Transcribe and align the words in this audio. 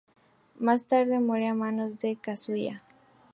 Más 0.57 0.87
tarde 0.87 1.19
muere 1.19 1.47
a 1.47 1.53
manos 1.53 1.99
de 1.99 2.15
Kazuya. 2.15 2.81